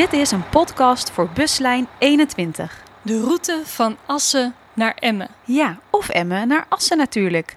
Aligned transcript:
Dit 0.00 0.12
is 0.12 0.30
een 0.30 0.48
podcast 0.48 1.10
voor 1.10 1.28
buslijn 1.34 1.88
21. 1.98 2.82
De 3.02 3.20
route 3.20 3.62
van 3.64 3.96
Assen 4.06 4.54
naar 4.74 4.94
Emmen. 4.94 5.28
Ja, 5.44 5.78
of 5.90 6.08
Emmen 6.08 6.48
naar 6.48 6.66
Assen 6.68 6.96
natuurlijk. 6.96 7.56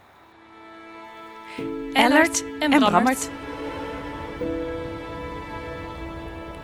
Ellert 1.93 2.43
en, 2.59 2.79
Brammert. 2.79 3.29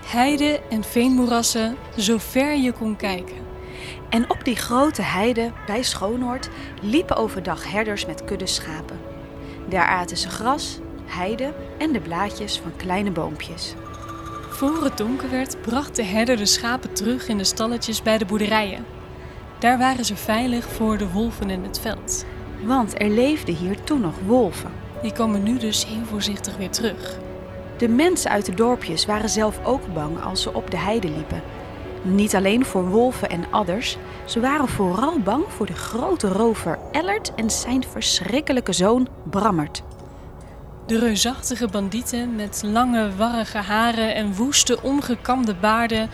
Heide 0.05 0.61
en 0.69 0.83
veenmoerassen, 0.83 1.77
zover 1.95 2.55
je 2.55 2.71
kon 2.71 2.95
kijken. 2.95 3.37
En 4.09 4.29
op 4.29 4.43
die 4.43 4.55
grote 4.55 5.01
heide 5.01 5.51
bij 5.65 5.83
Schoonoord 5.83 6.49
liepen 6.81 7.15
overdag 7.15 7.71
herders 7.71 8.05
met 8.05 8.25
kudde 8.25 8.47
schapen. 8.47 8.99
Daar 9.69 9.87
aten 9.87 10.17
ze 10.17 10.29
gras, 10.29 10.79
heide 11.05 11.53
en 11.77 11.91
de 11.91 11.99
blaadjes 11.99 12.59
van 12.59 12.75
kleine 12.75 13.11
boompjes. 13.11 13.75
Voor 14.59 14.83
het 14.83 14.97
donker 14.97 15.29
werd, 15.29 15.61
bracht 15.61 15.95
de 15.95 16.03
herder 16.03 16.37
de 16.37 16.45
schapen 16.45 16.93
terug 16.93 17.27
in 17.27 17.37
de 17.37 17.43
stalletjes 17.43 18.01
bij 18.01 18.17
de 18.17 18.25
boerderijen. 18.25 18.85
Daar 19.59 19.77
waren 19.77 20.05
ze 20.05 20.15
veilig 20.15 20.65
voor 20.65 20.97
de 20.97 21.11
wolven 21.11 21.49
in 21.49 21.63
het 21.63 21.79
veld. 21.79 22.25
Want 22.63 23.01
er 23.01 23.09
leefden 23.09 23.55
hier 23.55 23.83
toen 23.83 24.01
nog 24.01 24.15
wolven. 24.25 24.71
Die 25.01 25.13
komen 25.13 25.43
nu 25.43 25.57
dus 25.57 25.85
heel 25.85 26.05
voorzichtig 26.05 26.57
weer 26.57 26.69
terug. 26.69 27.19
De 27.77 27.87
mensen 27.87 28.31
uit 28.31 28.45
de 28.45 28.53
dorpjes 28.53 29.05
waren 29.05 29.29
zelf 29.29 29.65
ook 29.65 29.93
bang 29.93 30.23
als 30.23 30.41
ze 30.41 30.53
op 30.53 30.71
de 30.71 30.77
heide 30.77 31.09
liepen. 31.09 31.41
Niet 32.01 32.35
alleen 32.35 32.65
voor 32.65 32.89
wolven 32.89 33.29
en 33.29 33.45
adders, 33.49 33.97
ze 34.25 34.39
waren 34.39 34.67
vooral 34.67 35.19
bang 35.19 35.43
voor 35.47 35.65
de 35.65 35.75
grote 35.75 36.27
rover 36.27 36.79
Ellert 36.91 37.35
en 37.35 37.49
zijn 37.49 37.83
verschrikkelijke 37.83 38.73
zoon 38.73 39.07
Brammert. 39.29 39.83
De 40.89 40.99
reusachtige 40.99 41.67
bandieten 41.67 42.35
met 42.35 42.61
lange, 42.65 43.15
warrige 43.15 43.57
haren 43.57 44.15
en 44.15 44.35
woeste, 44.35 44.81
ongekamde 44.81 45.55
baarden 45.55 46.09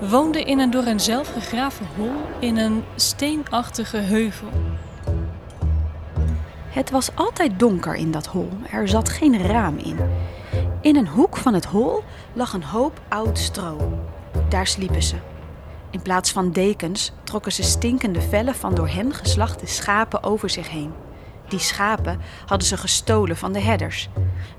woonden 0.00 0.46
in 0.46 0.58
een 0.58 0.70
door 0.70 0.84
hen 0.84 1.00
zelf 1.00 1.32
gegraven 1.32 1.86
hol 1.96 2.12
in 2.38 2.56
een 2.56 2.84
steenachtige 2.96 3.96
heuvel. 3.96 4.48
Het 6.68 6.90
was 6.90 7.10
altijd 7.14 7.58
donker 7.58 7.94
in 7.94 8.10
dat 8.10 8.26
hol. 8.26 8.48
Er 8.70 8.88
zat 8.88 9.08
geen 9.08 9.46
raam 9.46 9.76
in. 9.76 9.98
In 10.80 10.96
een 10.96 11.08
hoek 11.08 11.36
van 11.36 11.54
het 11.54 11.64
hol 11.64 12.02
lag 12.32 12.52
een 12.52 12.64
hoop 12.64 13.00
oud 13.08 13.38
stro. 13.38 13.98
Daar 14.48 14.66
sliepen 14.66 15.02
ze. 15.02 15.16
In 15.90 16.02
plaats 16.02 16.32
van 16.32 16.52
dekens 16.52 17.12
trokken 17.24 17.52
ze 17.52 17.62
stinkende 17.62 18.20
vellen 18.20 18.54
van 18.54 18.74
door 18.74 18.88
hen 18.88 19.14
geslachte 19.14 19.66
schapen 19.66 20.22
over 20.22 20.50
zich 20.50 20.70
heen. 20.70 21.05
Die 21.48 21.58
schapen 21.58 22.20
hadden 22.46 22.68
ze 22.68 22.76
gestolen 22.76 23.36
van 23.36 23.52
de 23.52 23.60
herders. 23.60 24.08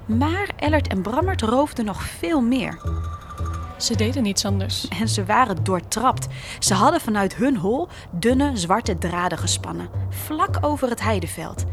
Maar 0.05 0.49
Ellert 0.55 0.87
en 0.87 1.01
Brammert 1.01 1.41
roofden 1.41 1.85
nog 1.85 2.03
veel 2.03 2.41
meer. 2.41 2.79
Ze 3.77 3.95
deden 3.95 4.23
niets 4.23 4.45
anders. 4.45 4.87
En 4.87 5.07
ze 5.07 5.25
waren 5.25 5.63
doortrapt. 5.63 6.27
Ze 6.59 6.73
hadden 6.73 7.01
vanuit 7.01 7.35
hun 7.35 7.57
hol 7.57 7.87
dunne 8.11 8.51
zwarte 8.53 8.97
draden 8.97 9.37
gespannen, 9.37 9.89
vlak 10.09 10.57
over 10.61 10.89
het 10.89 11.01
heideveld. 11.01 11.65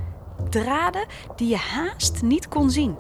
Draden 0.50 1.06
die 1.36 1.48
je 1.48 1.56
haast 1.56 2.22
niet 2.22 2.48
kon 2.48 2.70
zien. 2.70 2.96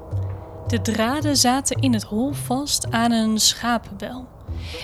De 0.66 0.80
draden 0.80 1.36
zaten 1.36 1.80
in 1.80 1.92
het 1.92 2.02
hol 2.02 2.32
vast 2.32 2.90
aan 2.90 3.12
een 3.12 3.38
schapenbel. 3.38 4.28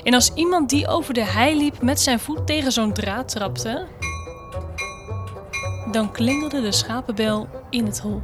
En 0.05 0.15
als 0.15 0.33
iemand 0.35 0.69
die 0.71 0.89
over 0.89 1.15
de 1.15 1.25
hei 1.25 1.57
liep 1.57 1.83
met 1.83 2.01
zijn 2.01 2.21
voet 2.21 2.47
tegen 2.47 2.73
zo'n 2.73 2.93
draad 2.93 3.29
trapte, 3.29 3.87
dan 5.93 6.13
klingelde 6.13 6.61
de 6.61 6.73
schapenbel 6.73 7.49
in 7.71 7.87
het 7.87 8.01
hol. 8.01 8.23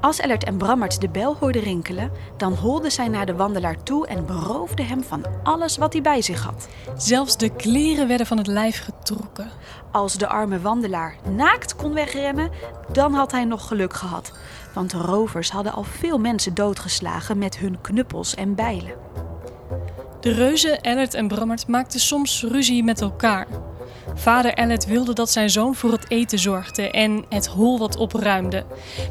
Als 0.00 0.18
Ellert 0.18 0.44
en 0.44 0.56
Brammert 0.56 1.00
de 1.00 1.08
bel 1.08 1.36
hoorden 1.36 1.62
rinkelen, 1.62 2.10
dan 2.36 2.52
holden 2.52 2.92
zij 2.92 3.08
naar 3.08 3.26
de 3.26 3.34
wandelaar 3.34 3.82
toe 3.82 4.06
en 4.06 4.26
beroofden 4.26 4.86
hem 4.86 5.02
van 5.02 5.24
alles 5.42 5.76
wat 5.76 5.92
hij 5.92 6.02
bij 6.02 6.22
zich 6.22 6.42
had. 6.42 6.68
Zelfs 6.96 7.36
de 7.36 7.48
kleren 7.48 8.08
werden 8.08 8.26
van 8.26 8.38
het 8.38 8.46
lijf 8.46 8.84
getrokken. 8.84 9.50
Als 9.92 10.14
de 10.14 10.28
arme 10.28 10.60
wandelaar 10.60 11.16
naakt 11.36 11.76
kon 11.76 11.92
wegrennen, 11.92 12.50
dan 12.92 13.12
had 13.12 13.32
hij 13.32 13.44
nog 13.44 13.68
geluk 13.68 13.94
gehad. 13.94 14.32
Want 14.74 14.90
de 14.90 14.98
rovers 14.98 15.50
hadden 15.50 15.72
al 15.72 15.84
veel 15.84 16.18
mensen 16.18 16.54
doodgeslagen 16.54 17.38
met 17.38 17.58
hun 17.58 17.80
knuppels 17.80 18.34
en 18.34 18.54
bijlen. 18.54 18.92
De 20.20 20.32
reuzen 20.32 20.80
Ellert 20.80 21.14
en 21.14 21.28
Brammert 21.28 21.66
maakten 21.66 22.00
soms 22.00 22.42
ruzie 22.42 22.84
met 22.84 23.00
elkaar. 23.00 23.46
Vader 24.14 24.52
Ellet 24.54 24.86
wilde 24.86 25.12
dat 25.12 25.30
zijn 25.30 25.50
zoon 25.50 25.74
voor 25.74 25.92
het 25.92 26.10
eten 26.10 26.38
zorgde 26.38 26.90
en 26.90 27.24
het 27.28 27.46
hol 27.46 27.78
wat 27.78 27.96
opruimde. 27.96 28.64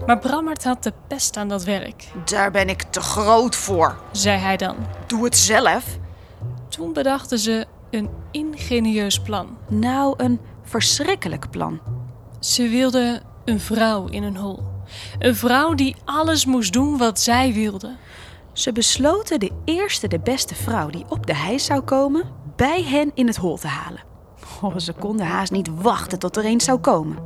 Maar 0.06 0.20
Brammert 0.20 0.64
had 0.64 0.84
de 0.84 0.94
pest 1.08 1.38
aan 1.38 1.48
dat 1.48 1.64
werk, 1.64 2.08
Daar 2.26 2.52
ben 2.52 2.70
ik 2.70 2.82
te 2.82 3.02
groot 3.02 3.56
voor. 3.56 3.98
zei 4.12 4.38
hij 4.40 4.58
dan. 4.58 4.76
Doe 5.08 5.24
het 5.24 5.38
zelf. 5.38 5.86
Toen 6.70 6.94
bedachten 6.94 7.40
ze 7.40 7.66
een 7.90 8.10
ingenieus 8.32 9.20
plan. 9.20 9.58
Nou, 9.68 10.14
een 10.18 10.40
verschrikkelijk 10.64 11.50
plan. 11.50 11.80
Ze 12.40 12.70
wilden 12.70 13.22
een 13.46 13.60
vrouw 13.60 14.08
in 14.08 14.24
een 14.24 14.38
hol. 14.38 14.64
Een 15.20 15.36
vrouw 15.36 15.74
die 15.74 15.96
alles 16.06 16.46
moest 16.46 16.74
doen 16.74 16.98
wat 16.98 17.20
zij 17.20 17.54
wilde. 17.54 17.96
Ze 18.54 18.72
besloten 18.72 19.40
de 19.40 19.52
eerste, 19.66 20.08
de 20.08 20.20
beste 20.20 20.56
vrouw 20.56 20.90
die 20.90 21.06
op 21.10 21.26
de 21.28 21.36
hei 21.36 21.60
zou 21.60 21.82
komen, 21.82 22.24
bij 22.56 22.84
hen 22.84 23.12
in 23.14 23.28
het 23.28 23.36
hol 23.36 23.58
te 23.58 23.68
halen. 23.68 24.02
Oh, 24.62 24.78
ze 24.78 24.94
konden 24.94 25.26
haast 25.26 25.52
niet 25.52 25.70
wachten 25.82 26.20
tot 26.20 26.38
er 26.38 26.46
eens 26.46 26.64
zou 26.66 26.80
komen. 26.80 27.18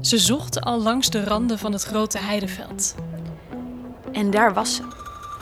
Ze 0.00 0.18
zochten 0.18 0.62
al 0.62 0.80
langs 0.82 1.10
de 1.10 1.24
randen 1.24 1.58
van 1.58 1.72
het 1.72 1.82
grote 1.82 2.18
heideveld. 2.18 2.94
En 4.12 4.30
daar 4.30 4.54
was 4.54 4.74
ze. 4.74 4.82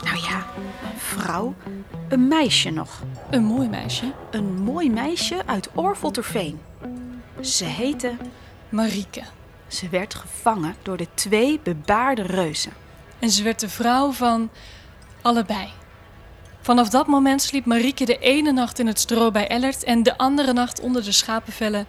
Nou 0.03 0.17
ja, 0.17 0.45
een 0.83 0.97
vrouw, 0.97 1.53
een 2.09 2.27
meisje 2.27 2.69
nog. 2.69 3.01
Een 3.29 3.43
mooi 3.43 3.69
meisje, 3.69 4.13
Een 4.31 4.63
mooi 4.63 4.91
meisje 4.91 5.41
uit 5.45 5.69
Orvelterveen. 5.73 6.59
Ze 7.41 7.65
heette. 7.65 8.15
Marieke. 8.69 9.23
Ze 9.67 9.89
werd 9.89 10.13
gevangen 10.15 10.75
door 10.81 10.97
de 10.97 11.07
twee 11.13 11.59
bebaarde 11.63 12.21
reuzen. 12.21 12.71
En 13.19 13.29
ze 13.29 13.43
werd 13.43 13.59
de 13.59 13.69
vrouw 13.69 14.11
van 14.11 14.49
allebei. 15.21 15.67
Vanaf 16.65 16.89
dat 16.89 17.07
moment 17.07 17.41
sliep 17.41 17.65
Marieke 17.65 18.05
de 18.05 18.17
ene 18.17 18.51
nacht 18.51 18.79
in 18.79 18.87
het 18.87 18.99
stro 18.99 19.31
bij 19.31 19.47
Ellert 19.47 19.83
en 19.83 20.03
de 20.03 20.17
andere 20.17 20.53
nacht 20.53 20.79
onder 20.79 21.03
de 21.03 21.11
schapenvellen 21.11 21.85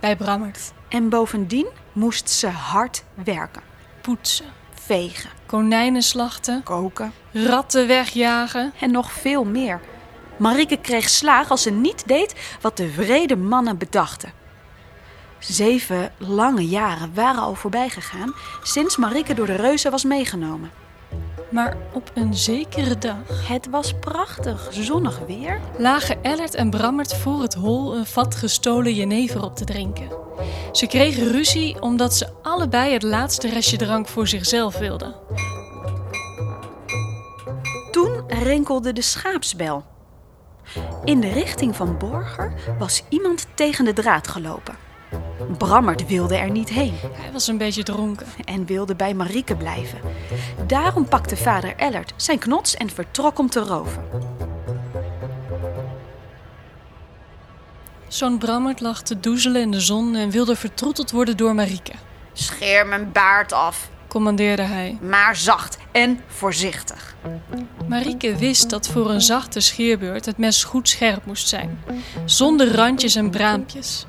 bij 0.00 0.16
Brammert. 0.16 0.72
En 0.88 1.08
bovendien 1.08 1.66
moest 1.92 2.30
ze 2.30 2.46
hard 2.46 3.04
werken. 3.24 3.62
Poetsen, 4.00 4.46
Vegen, 4.74 5.30
konijnen 5.46 6.02
slachten, 6.02 6.62
koken 6.62 7.12
ratten 7.32 7.86
wegjagen. 7.86 8.72
en 8.80 8.90
nog 8.90 9.12
veel 9.12 9.44
meer. 9.44 9.80
Marieke 10.36 10.76
kreeg 10.76 11.08
slaag 11.08 11.50
als 11.50 11.62
ze 11.62 11.70
niet 11.70 12.02
deed 12.06 12.34
wat 12.60 12.76
de 12.76 12.94
wrede 12.94 13.36
mannen 13.36 13.78
bedachten. 13.78 14.32
Zeven 15.38 16.12
lange 16.18 16.66
jaren 16.66 17.14
waren 17.14 17.42
al 17.42 17.54
voorbij 17.54 17.88
gegaan 17.88 18.34
sinds 18.62 18.96
Marieke 18.96 19.34
door 19.34 19.46
de 19.46 19.56
reuzen 19.56 19.90
was 19.90 20.04
meegenomen. 20.04 20.87
Maar 21.50 21.76
op 21.92 22.10
een 22.14 22.34
zekere 22.34 22.98
dag 22.98 23.48
Het 23.48 23.68
was 23.70 23.94
prachtig 24.00 24.68
zonnig 24.70 25.20
weer. 25.26 25.60
lagen 25.78 26.22
Ellert 26.22 26.54
en 26.54 26.70
Brammert 26.70 27.14
voor 27.14 27.42
het 27.42 27.54
hol 27.54 27.96
een 27.96 28.06
vat 28.06 28.34
gestolen 28.34 28.94
jenever 28.94 29.42
op 29.44 29.56
te 29.56 29.64
drinken. 29.64 30.08
Ze 30.72 30.86
kregen 30.86 31.32
ruzie 31.32 31.82
omdat 31.82 32.14
ze 32.14 32.28
allebei 32.42 32.92
het 32.92 33.02
laatste 33.02 33.48
restje 33.48 33.76
drank 33.76 34.08
voor 34.08 34.26
zichzelf 34.26 34.78
wilden. 34.78 35.14
Toen 37.90 38.22
rinkelde 38.26 38.92
de 38.92 39.02
schaapsbel. 39.02 39.84
In 41.04 41.20
de 41.20 41.32
richting 41.32 41.76
van 41.76 41.98
Borger 41.98 42.52
was 42.78 43.02
iemand 43.08 43.46
tegen 43.54 43.84
de 43.84 43.92
draad 43.92 44.28
gelopen. 44.28 44.87
Brammert 45.58 46.06
wilde 46.06 46.36
er 46.36 46.50
niet 46.50 46.68
heen 46.68 46.94
Hij 47.12 47.32
was 47.32 47.46
een 47.46 47.58
beetje 47.58 47.82
dronken. 47.82 48.26
en 48.44 48.66
wilde 48.66 48.94
bij 48.94 49.14
Marieke 49.14 49.56
blijven. 49.56 49.98
Daarom 50.66 51.08
pakte 51.08 51.36
vader 51.36 51.76
Ellert 51.76 52.12
zijn 52.16 52.38
knots 52.38 52.74
en 52.76 52.90
vertrok 52.90 53.38
om 53.38 53.50
te 53.50 53.60
roven. 53.60 54.02
Zo'n 58.08 58.38
Brammert 58.38 58.80
lag 58.80 59.02
te 59.02 59.20
doezelen 59.20 59.62
in 59.62 59.70
de 59.70 59.80
zon 59.80 60.14
en 60.14 60.30
wilde 60.30 60.56
vertroeteld 60.56 61.10
worden 61.10 61.36
door 61.36 61.54
Marieke. 61.54 61.92
Scheer 62.32 62.86
mijn 62.86 63.12
baard 63.12 63.52
af, 63.52 63.88
Commandeerde 64.08 64.62
hij. 64.62 64.98
maar 65.02 65.36
zacht 65.36 65.78
en 65.92 66.20
voorzichtig. 66.26 67.14
Marieke 67.88 68.36
wist 68.36 68.70
dat 68.70 68.88
voor 68.88 69.10
een 69.10 69.20
zachte 69.20 69.60
scheerbeurt 69.60 70.26
het 70.26 70.38
mes 70.38 70.64
goed 70.64 70.88
scherp 70.88 71.26
moest 71.26 71.48
zijn, 71.48 71.80
zonder 72.24 72.74
randjes 72.74 73.14
en 73.14 73.30
braampjes. 73.30 74.06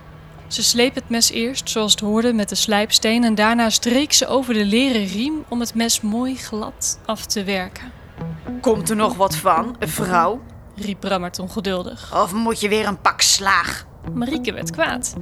Ze 0.50 0.64
sleep 0.64 0.96
het 0.96 1.10
mes 1.10 1.32
eerst, 1.32 1.70
zoals 1.70 1.92
het 1.92 2.00
hoorde, 2.00 2.34
met 2.34 2.50
de 2.50 2.56
slijpsteen 2.56 3.24
en 3.24 3.36
daarna 3.36 3.70
streek 3.70 4.14
ze 4.14 4.28
over 4.28 4.54
de 4.54 4.66
leren 4.66 5.06
riem 5.06 5.44
om 5.50 5.60
het 5.60 5.76
mes 5.76 6.02
mooi 6.02 6.36
glad 6.36 7.00
af 7.06 7.26
te 7.26 7.44
werken. 7.44 7.92
Komt 8.62 8.90
er 8.90 8.96
nog 8.96 9.16
wat 9.16 9.36
van, 9.36 9.76
vrouw? 9.80 10.42
Riep 10.76 11.00
Brammert 11.00 11.40
ongeduldig. 11.40 12.22
Of 12.24 12.34
moet 12.34 12.60
je 12.60 12.70
weer 12.70 12.88
een 12.88 13.02
pak 13.02 13.22
slaag? 13.22 13.86
Marieke 14.14 14.54
werd 14.54 14.72
kwaad. 14.72 15.16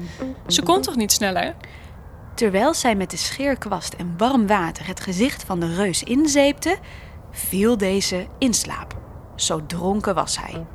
Ze 0.47 0.63
kon 0.63 0.81
toch 0.81 0.95
niet 0.95 1.11
sneller? 1.11 1.55
Terwijl 2.35 2.73
zij 2.73 2.95
met 2.95 3.11
de 3.11 3.17
scheerkwast 3.17 3.93
en 3.93 4.13
warm 4.17 4.47
water 4.47 4.87
het 4.87 4.99
gezicht 4.99 5.43
van 5.43 5.59
de 5.59 5.75
reus 5.75 6.03
inzeepte, 6.03 6.77
viel 7.31 7.77
deze 7.77 8.27
in 8.39 8.53
slaap. 8.53 8.95
Zo 9.35 9.65
dronken 9.65 10.15
was 10.15 10.37
hij. 10.39 10.65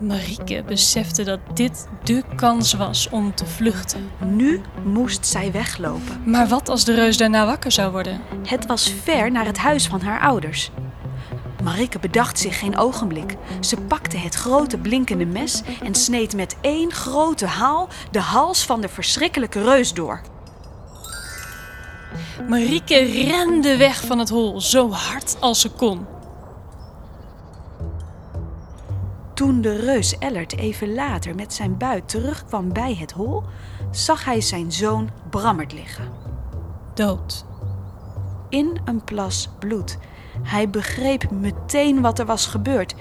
Marieke 0.00 0.62
besefte 0.66 1.22
dat 1.22 1.40
dit 1.54 1.88
de 2.04 2.22
kans 2.36 2.72
was 2.72 3.08
om 3.08 3.34
te 3.34 3.46
vluchten. 3.46 4.10
Nu 4.24 4.60
moest 4.84 5.26
zij 5.26 5.52
weglopen. 5.52 6.22
Maar 6.24 6.48
wat 6.48 6.68
als 6.68 6.84
de 6.84 6.94
reus 6.94 7.16
daarna 7.16 7.46
wakker 7.46 7.72
zou 7.72 7.92
worden? 7.92 8.20
Het 8.42 8.66
was 8.66 8.92
ver 9.02 9.30
naar 9.30 9.46
het 9.46 9.58
huis 9.58 9.86
van 9.86 10.00
haar 10.00 10.20
ouders. 10.20 10.70
Marike 11.62 11.98
bedacht 11.98 12.38
zich 12.38 12.58
geen 12.58 12.78
ogenblik. 12.78 13.36
Ze 13.60 13.76
pakte 13.76 14.16
het 14.16 14.34
grote 14.34 14.78
blinkende 14.78 15.26
mes 15.26 15.62
en 15.82 15.94
sneed 15.94 16.36
met 16.36 16.56
één 16.60 16.92
grote 16.92 17.46
haal 17.46 17.88
de 18.10 18.20
hals 18.20 18.64
van 18.64 18.80
de 18.80 18.88
verschrikkelijke 18.88 19.62
reus 19.62 19.92
door. 19.94 20.20
Marieke 22.48 22.98
rende 22.98 23.76
weg 23.76 24.04
van 24.04 24.18
het 24.18 24.28
hol 24.28 24.60
zo 24.60 24.90
hard 24.90 25.36
als 25.40 25.60
ze 25.60 25.70
kon. 25.70 26.06
Toen 29.36 29.60
de 29.60 29.76
reus 29.76 30.18
Ellert 30.18 30.58
even 30.58 30.94
later 30.94 31.34
met 31.34 31.54
zijn 31.54 31.76
buit 31.76 32.08
terugkwam 32.08 32.72
bij 32.72 32.94
het 32.94 33.12
hol, 33.12 33.42
zag 33.90 34.24
hij 34.24 34.40
zijn 34.40 34.72
zoon 34.72 35.10
Brammert 35.30 35.72
liggen. 35.72 36.12
Dood. 36.94 37.44
In 38.48 38.80
een 38.84 39.04
plas 39.04 39.48
bloed. 39.58 39.98
Hij 40.42 40.70
begreep 40.70 41.30
meteen 41.30 42.00
wat 42.00 42.18
er 42.18 42.26
was 42.26 42.46
gebeurd 42.46 42.94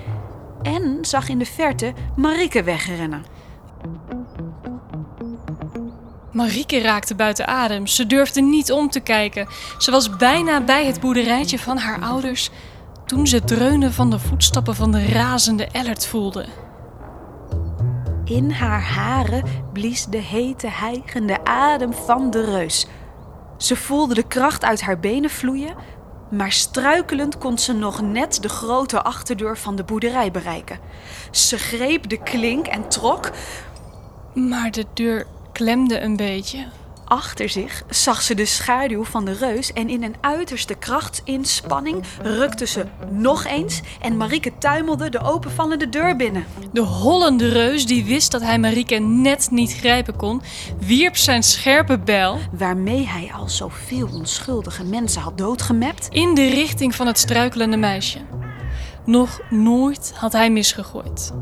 en 0.62 0.98
zag 1.02 1.30
in 1.30 1.40
de 1.40 1.46
verte 1.46 1.94
Marieke 2.16 2.64
wegrennen. 2.64 3.26
Marieke 6.32 6.82
raakte 6.82 7.16
buiten 7.16 7.48
adem. 7.48 7.88
Ze 7.88 8.08
durfde 8.08 8.42
niet 8.42 8.72
om 8.72 8.90
te 8.90 9.00
kijken. 9.00 9.48
Ze 9.78 9.92
was 9.92 10.16
bijna 10.16 10.62
bij 10.62 10.86
het 10.86 11.00
boerderijtje 11.00 11.60
van 11.60 11.78
haar 11.78 12.02
ouders 12.02 12.50
toen 13.06 13.28
ze 13.28 13.36
het 13.36 13.48
dreunen 13.48 13.94
van 13.94 14.10
de 14.10 14.20
voetstappen 14.20 14.76
van 14.76 14.92
de 14.92 15.06
razende 15.06 15.68
Ellert 15.68 16.06
voelde. 16.06 16.46
In 18.26 18.52
haar 18.52 18.82
haren 18.82 19.44
blies 19.74 20.06
de 20.06 20.18
hete, 20.18 20.68
hijgende 20.68 21.46
adem 21.46 21.94
van 21.94 22.30
de 22.30 22.46
reus. 22.46 22.88
Ze 23.58 23.76
voelde 23.76 24.14
de 24.14 24.28
kracht 24.28 24.64
uit 24.64 24.82
haar 24.82 25.00
benen 25.00 25.30
vloeien, 25.30 25.76
maar 26.30 26.52
struikelend 26.52 27.38
kon 27.38 27.58
ze 27.58 27.74
nog 27.74 28.02
net 28.02 28.42
de 28.42 28.50
grote 28.50 29.04
achterdeur 29.04 29.58
van 29.58 29.76
de 29.76 29.84
boerderij 29.84 30.32
bereiken. 30.32 30.80
Ze 31.32 31.58
greep 31.58 32.10
de 32.10 32.24
klink 32.24 32.68
en 32.68 32.90
trok. 32.90 33.32
Maar 34.34 34.72
de 34.72 34.86
deur 34.94 35.26
klemde 35.52 36.00
een 36.00 36.16
beetje. 36.16 36.66
Achter 37.16 37.50
zich 37.50 37.84
zag 37.90 38.22
ze 38.22 38.36
de 38.36 38.46
schaduw 38.46 39.04
van 39.04 39.26
de 39.26 39.34
reus 39.34 39.74
en 39.74 39.90
in 39.90 40.04
een 40.04 40.16
uiterste 40.22 40.74
krachtsinspanning 40.76 42.04
rukte 42.22 42.68
ze 42.68 42.86
nog 43.10 43.46
eens 43.46 43.82
en 44.02 44.18
Marieke 44.18 44.58
tuimelde 44.58 45.10
de 45.10 45.22
openvallende 45.22 45.90
deur 45.90 46.16
binnen. 46.16 46.46
De 46.74 46.82
hollende 46.82 47.50
reus, 47.50 47.86
die 47.86 48.06
wist 48.06 48.32
dat 48.32 48.42
hij 48.42 48.60
Marieke 48.60 48.96
net 48.96 49.52
niet 49.52 49.74
grijpen 49.74 50.16
kon, 50.16 50.42
wierp 50.80 51.18
zijn 51.18 51.44
scherpe 51.44 52.00
bijl, 52.00 52.40
waarmee 52.52 53.08
hij 53.08 53.32
al 53.34 53.50
zoveel 53.50 54.10
onschuldige 54.14 54.84
mensen 54.84 55.22
had 55.22 55.38
doodgemapt, 55.38 56.08
in 56.10 56.34
de 56.34 56.50
richting 56.50 56.96
van 56.96 57.08
het 57.08 57.18
struikelende 57.18 57.78
meisje. 57.78 58.20
Nog 59.06 59.40
nooit 59.50 60.14
had 60.16 60.32
hij 60.32 60.50
misgegooid. 60.50 61.34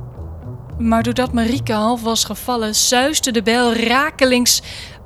Maar 0.78 1.04
doordat 1.04 1.34
Marieke 1.34 1.74
half 1.74 2.02
was 2.02 2.24
gevallen, 2.24 2.76
zuiste 2.76 3.32
de 3.32 3.42
bijl 3.42 3.74
rakelings 3.74 4.62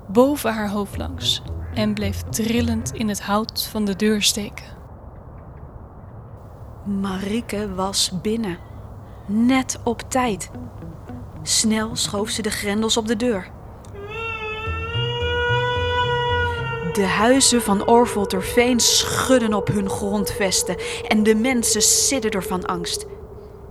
boven 0.08 0.54
haar 0.54 0.70
hoofd 0.70 0.98
langs 0.98 1.42
en 1.74 1.94
bleef 1.94 2.22
trillend 2.22 2.94
in 2.94 3.10
het 3.10 3.22
hout 3.22 3.68
van 3.72 3.86
de 3.86 3.96
deur 3.96 4.22
steken. 4.22 4.66
Marieke 7.02 7.74
was 7.76 8.12
binnen. 8.22 8.58
Net 9.26 9.80
op 9.84 10.02
tijd. 10.08 10.52
Snel 11.42 11.96
schoof 11.96 12.30
ze 12.30 12.42
de 12.42 12.50
grendels 12.50 12.98
op 12.98 13.08
de 13.08 13.16
deur. 13.16 13.52
De 16.94 17.06
huizen 17.06 17.62
van 17.62 17.88
Orvolterveen 17.88 18.80
schudden 18.80 19.54
op 19.54 19.68
hun 19.68 19.90
grondvesten 19.90 20.78
en 21.08 21.24
de 21.24 21.36
mensen 21.36 21.82
sidderden 21.82 22.44
van 22.44 22.66
angst. 22.66 23.06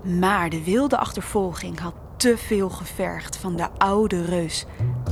Maar 0.02 0.50
de 0.50 0.64
wilde 0.64 0.98
achtervolging 0.98 1.80
had 1.80 1.94
te 2.16 2.36
veel 2.38 2.70
gevergd 2.70 3.36
van 3.36 3.56
de 3.56 3.68
oude 3.78 4.24
reus. 4.24 4.64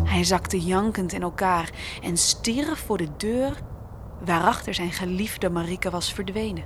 Hij 0.05 0.25
zakte 0.25 0.61
jankend 0.61 1.13
in 1.13 1.23
elkaar 1.23 1.71
en 2.03 2.17
stierf 2.17 2.79
voor 2.79 2.99
de 2.99 3.09
deur 3.17 3.53
waarachter 4.25 4.75
zijn 4.75 4.93
geliefde 4.93 5.51
Marike 5.51 5.91
was 5.91 6.13
verdwenen. 6.13 6.65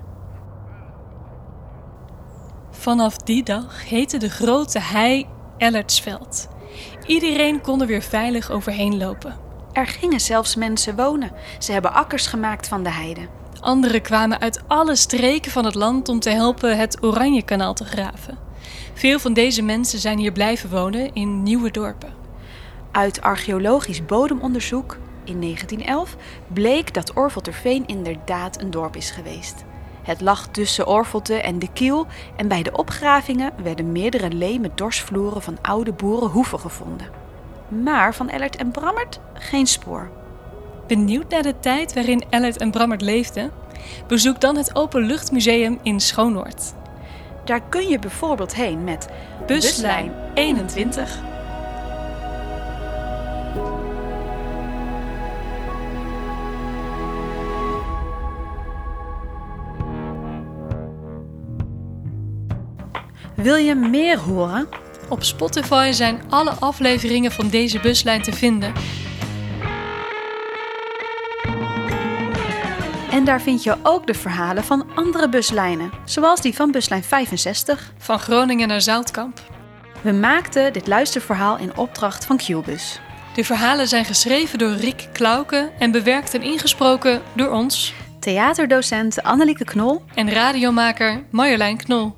Vanaf 2.71 3.17
die 3.17 3.43
dag 3.43 3.89
heette 3.89 4.17
de 4.17 4.31
grote 4.31 4.79
hei 4.79 5.27
Ellertsveld. 5.57 6.49
Iedereen 7.07 7.61
kon 7.61 7.81
er 7.81 7.87
weer 7.87 8.03
veilig 8.03 8.51
overheen 8.51 8.97
lopen. 8.97 9.37
Er 9.73 9.87
gingen 9.87 10.21
zelfs 10.21 10.57
mensen 10.57 10.97
wonen. 10.97 11.33
Ze 11.59 11.73
hebben 11.73 11.93
akkers 11.93 12.27
gemaakt 12.27 12.69
van 12.69 12.83
de 12.83 12.91
heide. 12.91 13.29
Anderen 13.61 14.03
kwamen 14.03 14.41
uit 14.41 14.63
alle 14.67 14.97
streken 14.97 15.51
van 15.51 15.65
het 15.65 15.75
land 15.75 16.09
om 16.09 16.21
te 16.21 16.31
helpen 16.31 16.79
het 16.79 17.03
Oranjekanaal 17.03 17.75
te 17.75 17.85
graven. 17.85 18.48
Veel 18.99 19.19
van 19.19 19.33
deze 19.33 19.63
mensen 19.63 19.99
zijn 19.99 20.19
hier 20.19 20.33
blijven 20.33 20.71
wonen 20.71 21.15
in 21.15 21.43
nieuwe 21.43 21.71
dorpen. 21.71 22.15
Uit 22.91 23.21
archeologisch 23.21 24.07
bodemonderzoek 24.07 24.97
in 25.25 25.41
1911 25.41 26.17
bleek 26.47 26.95
dat 26.95 27.13
Orvelterveen 27.13 27.87
inderdaad 27.87 28.61
een 28.61 28.71
dorp 28.71 28.97
is 28.97 29.11
geweest. 29.11 29.65
Het 30.03 30.21
lag 30.21 30.49
tussen 30.49 30.87
Orvelte 30.87 31.35
en 31.35 31.59
de 31.59 31.73
Kiel 31.73 32.07
en 32.37 32.49
bij 32.49 32.63
de 32.63 32.73
opgravingen 32.73 33.53
werden 33.63 33.93
meerdere 33.93 34.31
leme 34.31 34.71
dorsvloeren 34.75 35.43
van 35.43 35.59
oude 35.63 35.93
boerenhoeven 35.93 36.61
gevonden. 36.61 37.11
Maar 37.83 38.15
van 38.15 38.29
Ellert 38.29 38.57
en 38.57 38.71
Brammert 38.71 39.21
geen 39.33 39.67
spoor. 39.67 40.11
Benieuwd 40.87 41.31
naar 41.31 41.43
de 41.43 41.61
tijd 41.61 41.95
waarin 41.95 42.25
Ellert 42.31 42.57
en 42.57 42.71
Brammert 42.71 43.03
leefden? 43.03 43.51
Bezoek 44.07 44.41
dan 44.41 44.57
het 44.57 44.77
Openluchtmuseum 44.77 45.79
in 45.83 46.01
Schoonoord. 46.01 46.75
Daar 47.49 47.63
kun 47.69 47.89
je 47.89 47.99
bijvoorbeeld 47.99 48.55
heen 48.55 48.85
met 48.85 49.09
Buslijn 49.47 50.13
21. 50.35 51.19
Wil 63.35 63.57
je 63.57 63.75
meer 63.75 64.19
horen? 64.19 64.69
Op 65.09 65.23
Spotify 65.23 65.91
zijn 65.93 66.21
alle 66.29 66.51
afleveringen 66.51 67.33
van 67.33 67.49
deze 67.49 67.81
buslijn 67.81 68.23
te 68.23 68.33
vinden. 68.33 68.73
Daar 73.29 73.41
vind 73.41 73.63
je 73.63 73.77
ook 73.83 74.07
de 74.07 74.15
verhalen 74.15 74.65
van 74.65 74.87
andere 74.95 75.29
buslijnen, 75.29 75.91
zoals 76.05 76.41
die 76.41 76.55
van 76.55 76.71
buslijn 76.71 77.03
65. 77.03 77.93
Van 77.99 78.19
Groningen 78.19 78.69
naar 78.69 78.81
Zoutkamp. 78.81 79.41
We 80.03 80.13
maakten 80.13 80.73
dit 80.73 80.87
luisterverhaal 80.87 81.59
in 81.59 81.77
opdracht 81.77 82.25
van 82.25 82.37
Qbus. 82.37 83.01
De 83.35 83.45
verhalen 83.45 83.89
zijn 83.89 84.05
geschreven 84.05 84.59
door 84.59 84.73
Rick 84.73 85.09
Klauke 85.13 85.71
en 85.79 85.91
bewerkt 85.91 86.35
en 86.35 86.43
ingesproken 86.43 87.23
door 87.35 87.51
ons. 87.51 87.95
Theaterdocent 88.21 89.23
Annelieke 89.23 89.65
Knol 89.65 90.03
en 90.15 90.31
radiomaker 90.31 91.25
Marjolein 91.31 91.77
Knol. 91.77 92.18